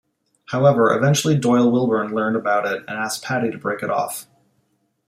[0.47, 4.25] However, eventually Doyle Wilburn learned about it and asked Patty to break it off.